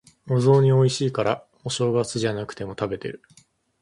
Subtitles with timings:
[0.27, 3.21] お雑煮美味しいから、お正月じゃなくても食べてる。